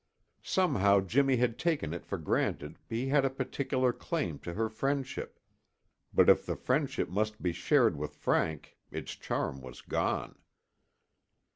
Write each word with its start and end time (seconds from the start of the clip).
Somehow 0.41 1.01
Jimmy 1.01 1.35
had 1.35 1.59
taken 1.59 1.93
it 1.93 2.07
for 2.07 2.17
granted 2.17 2.79
he 2.89 3.09
had 3.09 3.23
a 3.23 3.29
particular 3.29 3.93
claim 3.93 4.39
to 4.39 4.55
her 4.55 4.67
friendship, 4.67 5.39
but 6.11 6.27
if 6.27 6.43
the 6.43 6.55
friendship 6.55 7.07
must 7.07 7.39
be 7.43 7.51
shared 7.51 7.95
with 7.95 8.15
Frank 8.15 8.77
its 8.89 9.11
charm 9.11 9.61
was 9.61 9.81
gone. 9.81 10.39